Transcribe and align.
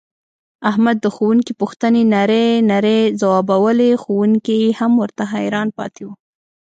احمد 0.69 0.97
د 1.01 1.05
ښوونکي 1.15 1.53
پوښتنې 1.61 2.01
نرۍ 2.13 2.47
نرۍ 2.71 3.01
ځواوبولې 3.19 3.89
ښوونکی 4.03 4.55
یې 4.63 4.71
هم 4.79 4.91
ورته 5.01 5.23
حیران 5.33 5.67
پاتې 5.77 6.01
و. 6.05 6.09